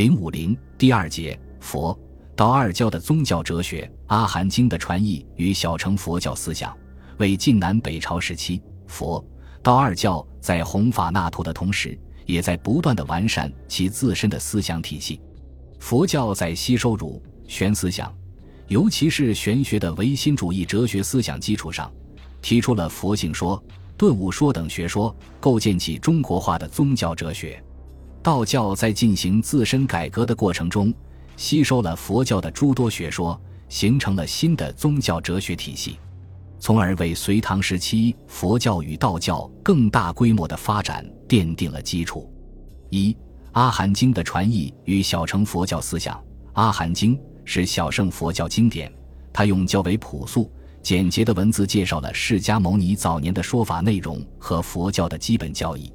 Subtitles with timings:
[0.00, 1.94] 零五零第二节佛
[2.34, 6.74] 道二教的宗教哲学，《阿含经》的传译与小乘佛教思想，
[7.18, 9.22] 为晋南北朝时期佛
[9.62, 15.20] 道二教在弘法纳土的同时，也在不断的完善其自身的思想体系。
[15.78, 18.10] 佛教在吸收儒玄思想，
[18.68, 21.92] 尤其是玄学的唯心主义哲学思想基础上，
[22.40, 23.62] 提出了佛性说、
[23.98, 27.62] 顿悟说等学说，构建起中国化的宗教哲学。
[28.22, 30.92] 道教在进行自身改革的过程中，
[31.36, 35.98] 吸收了佛教的诸多学说，形成了新的宗教哲学体系，
[36.58, 42.30] 从而为隋唐时期佛教与道教更大规模的发展奠定了基础。
[42.90, 43.16] 一、
[43.52, 46.22] 阿含经的传译与小乘佛教思想。
[46.52, 48.92] 阿含经是小乘佛教经典，
[49.32, 50.50] 它用较为朴素、
[50.82, 55.90] 简洁的文字介绍了释迦牟尼早年的说法内容和佛教的基本教义。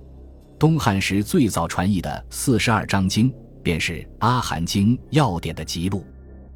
[0.58, 6.05] 东汉时最早传译的四十二章经，便是《阿含经》要点的辑录。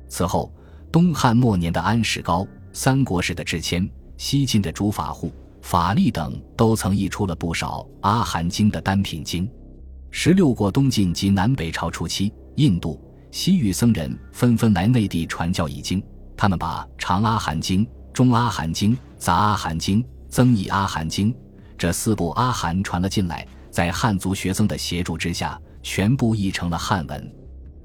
[0.07, 0.49] 此后，
[0.89, 9.49] 东汉末年的安史高、三国时的智谦、西晋的竺法护、法力等，都曾译出了不少《阿含经》的单品经。
[10.11, 12.97] 十六国东晋及南北朝初期，印度、
[13.31, 16.01] 西域僧人纷纷来内地传教译经，
[16.37, 21.33] 他们把《长阿含经》《中阿含经》《杂阿含经》《增益阿含经》
[21.77, 23.45] 这四部阿含传了进来。
[23.69, 27.35] 在汉族学僧的协助之下，全部译成了汉文。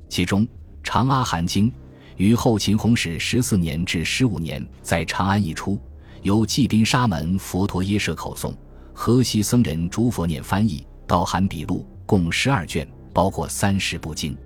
[0.09, 0.47] 其中
[0.83, 1.71] 《长阿含经》
[2.17, 5.79] 于后秦弘始十四年至十五年在长安译出，
[6.23, 8.55] 由罽宾沙门佛陀耶舍口诵，
[8.93, 14.33] 河西僧人竺佛念翻译，道含笔录，共十二卷，包括三十部经。《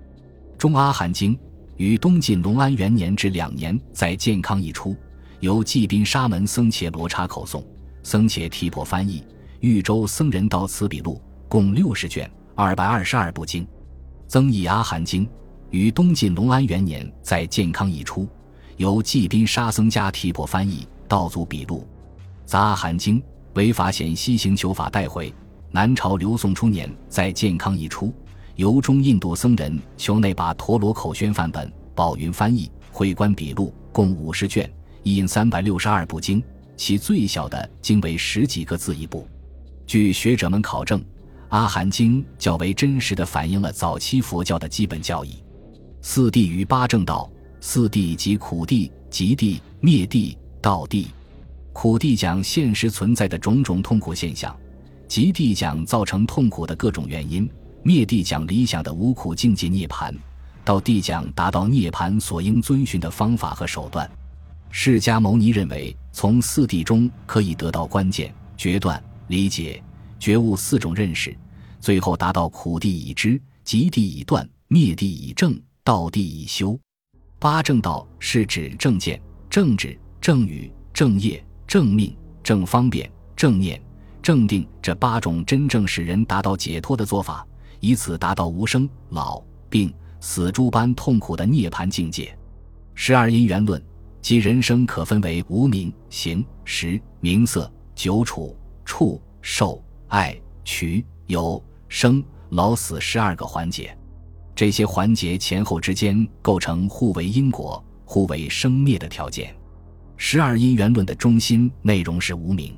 [0.57, 1.35] 中阿含经》
[1.77, 4.95] 于东晋隆安元年至两年在建康译出，
[5.39, 7.63] 由罽宾沙门僧伽罗刹口诵，
[8.03, 9.23] 僧伽提婆翻译，
[9.59, 11.21] 豫州僧人道此笔录。
[11.49, 13.63] 共六十卷，二百二十二部经，
[14.27, 15.25] 《增益阿含经》
[15.71, 18.29] 于东晋隆安元年在建康译出，
[18.77, 21.87] 由罽宾沙僧家提婆翻译，道祖笔录。
[22.45, 23.19] 《杂阿含经》
[23.55, 25.33] 为法显西行求法带回，
[25.71, 28.13] 南朝刘宋初年在建康译出，
[28.55, 36.43] 由中印度僧人求内把陀罗口宣范本，宝云翻译，会观笔录，共五十卷，一印三百六十二部经，
[36.77, 39.27] 其最小的经为十几个字一部。
[39.87, 41.03] 据学者们考证。
[41.49, 45.43] 阿含经较为真实的反映了早期佛教的基本教义。
[46.01, 47.29] 四谛与八正道，
[47.59, 51.07] 四谛即苦谛、极谛、灭谛、道谛。
[51.73, 54.55] 苦谛讲现实存在的种种痛苦现象，
[55.07, 57.49] 极谛讲造成痛苦的各种原因，
[57.83, 60.13] 灭谛讲理想的无苦境界涅槃，
[60.63, 64.09] 道谛讲达到涅槃所应遵循的方法和手段。
[64.69, 69.81] 释迦牟尼认为，从四谛中可以得到关键、决断、理解。
[70.19, 71.35] 觉悟四种认识，
[71.79, 76.77] 最后达到苦地已知，极地已断，灭地已正，道地已修。
[77.39, 79.19] 八正道是指正见、
[79.49, 82.13] 正直、正语、正业、正命、
[82.43, 83.81] 正方便、正念、
[84.21, 87.47] 正定这八种真正使人达到解脱的做法，
[87.79, 92.37] 以此达到无生、老、病、死诸般痛苦的涅槃境界。
[92.93, 93.81] 十二因缘论
[94.21, 98.53] 即人生可分为无名、行、识、名色、久处、
[98.83, 99.81] 处、受。
[100.09, 103.95] 爱、取、有、生、老、死十二个环节，
[104.55, 109.55] 这些环节前后之间构成互为因果、互为生灭的条件。
[110.17, 112.75] 十二因缘论的中心内容是无明，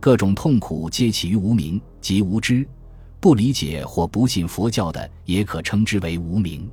[0.00, 2.68] 各种痛苦皆起于无明，即无知。
[3.20, 6.68] 不理解或不信佛教的，也可称之为无明。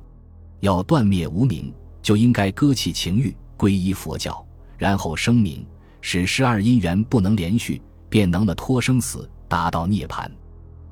[0.58, 1.72] 要断灭无明，
[2.02, 4.44] 就应该割弃情欲，皈依佛教，
[4.76, 5.64] 然后声明，
[6.00, 9.30] 使十二因缘不能连续，便能了脱生死。
[9.54, 10.28] 达到涅槃，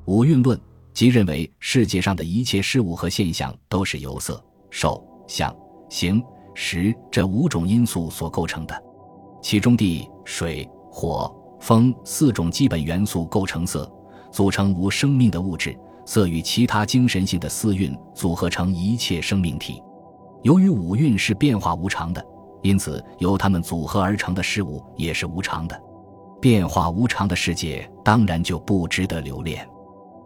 [0.05, 0.57] 五蕴论
[0.93, 5.53] 即认为世界上的一切事物和现象都是由色、受、想、
[5.89, 6.23] 行、
[6.55, 8.83] 识这五种因素所构成的，
[9.41, 11.29] 其中地、水、火、
[11.59, 13.91] 风四种基本元素构成色，
[14.31, 15.77] 组成无生命的物质。
[16.05, 19.83] 色与其他精神性的四蕴组合成一切生命体。
[20.41, 22.25] 由于五蕴是变化无常的，
[22.61, 25.77] 因此由它们组合而成的事物也是无常的。
[26.43, 29.65] 变化无常的世界，当然就不值得留恋。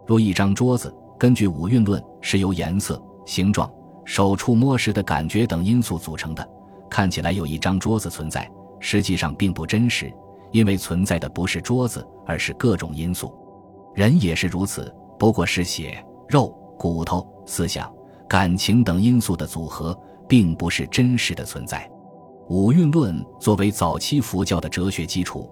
[0.04, 3.70] 若一张桌子，根据五蕴论，是由颜色、形状、
[4.04, 6.44] 手触摸时的感觉等因素组成的，
[6.90, 8.50] 看起来有一张桌子存在，
[8.80, 10.12] 实际上并不真实，
[10.50, 13.32] 因为存在的不是桌子，而是各种因素。
[13.94, 17.88] 人也是如此，不过是血肉、骨头、思想、
[18.28, 21.88] 感情等因素的组合，并不是真实的存在。
[22.48, 25.48] 五蕴论作为早期佛教的哲学基础。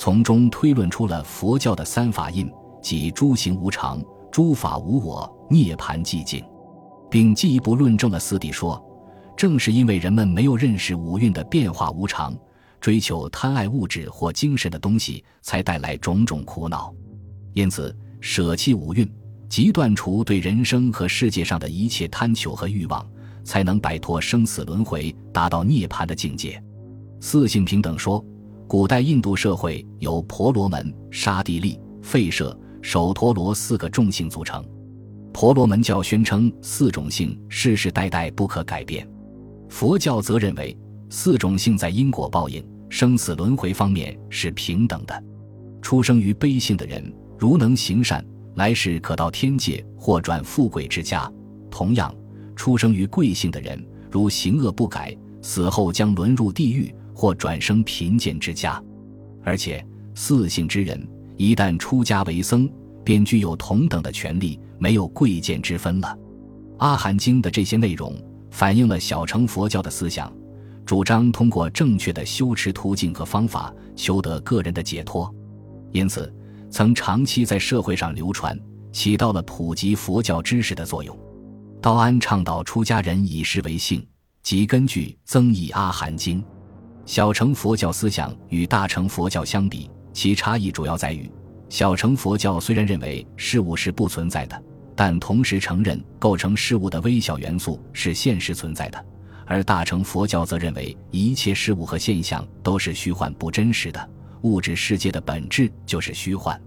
[0.00, 2.48] 从中推论出了佛教的三法印，
[2.80, 4.00] 即诸行无常、
[4.30, 6.40] 诸法无我、涅槃寂静。
[7.10, 8.80] 并进一步论证了四谛说。
[9.36, 12.32] 正是因为人们没有认识五蕴的变化无常，
[12.80, 16.94] 追求贪爱物质或精神的东西，才带来种种苦恼。
[17.52, 19.08] 因此，舍弃五蕴，
[19.48, 23.04] 即断除对人生和世界上的一切贪求和欲望，
[23.42, 26.62] 才能摆脱生死轮回，达到涅槃的境界。
[27.20, 28.24] 四性平等说，
[28.68, 34.62] 古代印度社会由婆罗门、刹帝利、吠舍、首陀罗四个众性组成。
[35.32, 39.08] 婆罗门教宣称四种性世世代代不可改变。
[39.70, 40.76] 佛教则认为，
[41.08, 45.24] 四种性在因果报应、生死轮回方面是平等的。
[45.80, 48.22] 出生于悲性的人，如能行善，
[48.56, 51.26] 来世可到天界或转富贵之家；
[51.70, 52.14] 同样，
[52.54, 58.80] 出生于贵性的人，如行恶不改，死后将沦入地狱或转生贫贱之家。
[59.42, 59.84] 而且，
[60.14, 61.04] 四姓之人
[61.36, 62.70] 一旦出家为僧，
[63.02, 66.16] 便具有同等的权利，没有贵贱之分了。
[66.78, 68.14] 阿含经的这些内容。
[68.50, 70.32] 反映了小乘佛教的思想，
[70.86, 75.32] 主张通过正确的修持途径和方法，求得个人的解脱，
[75.92, 76.34] 因此
[76.70, 78.58] 曾长期在社会上流传，
[78.90, 81.16] 起到了普及佛教知识的作用。
[81.82, 84.04] 道安倡导出家人以食为性，
[84.42, 86.42] 即根据增益阿含经。
[87.08, 91.26] 小乘佛教思想与大乘佛教相比，其差异主要在于，
[91.70, 94.62] 小乘佛教虽然认为事物是不存在的。
[94.94, 99.02] 但同时承认构成事物的微小元素是现实存在的，
[99.46, 104.10] 而大乘佛教则认为一切事物和现象都是虚幻不真实的，
[104.42, 106.60] 物质世界的本质就是虚幻。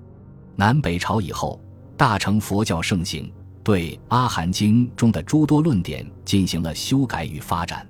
[0.55, 1.61] 南北朝以后，
[1.95, 3.31] 大乘佛教盛行，
[3.63, 7.87] 对《阿含经》中的诸多论点进行了修改与发展。